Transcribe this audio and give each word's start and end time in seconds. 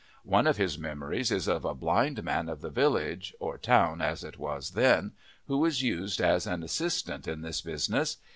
One 0.23 0.47
of 0.47 0.57
his 0.57 0.79
memories 0.79 1.29
is 1.29 1.47
of 1.47 1.63
a 1.63 1.75
blind 1.75 2.23
man 2.23 2.49
of 2.49 2.61
the 2.61 2.71
village, 2.71 3.35
or 3.39 3.59
town 3.59 4.01
as 4.01 4.23
it 4.23 4.39
was 4.39 4.71
then, 4.71 5.11
who 5.45 5.59
was 5.59 5.83
used 5.83 6.19
as 6.19 6.47
an 6.47 6.63
assistant 6.63 7.27
in 7.27 7.41
this 7.41 7.61
business. 7.61 8.17